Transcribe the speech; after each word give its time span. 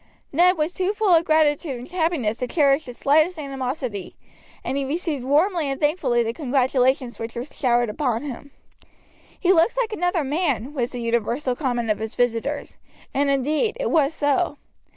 Ned 0.31 0.57
was 0.57 0.73
too 0.73 0.93
full 0.93 1.13
of 1.13 1.25
gratitude 1.25 1.77
and 1.77 1.87
happiness 1.87 2.37
to 2.37 2.47
cherish 2.47 2.85
the 2.85 2.93
slightest 2.95 3.37
animosity, 3.37 4.15
and 4.63 4.75
he 4.75 4.83
received 4.83 5.23
warmly 5.23 5.69
and 5.69 5.79
thankfully 5.79 6.23
the 6.23 6.33
congratulations 6.33 7.19
which 7.19 7.35
were 7.35 7.43
showered 7.45 7.87
upon 7.87 8.23
him. 8.23 8.49
"He 9.39 9.53
looks 9.53 9.77
another 9.91 10.23
man," 10.23 10.73
was 10.73 10.89
the 10.89 11.01
universal 11.03 11.55
comment 11.55 11.91
of 11.91 11.99
his 11.99 12.15
visitors; 12.15 12.77
and, 13.13 13.29
indeed, 13.29 13.77
it 13.79 13.91
was 13.91 14.15
so. 14.15 14.57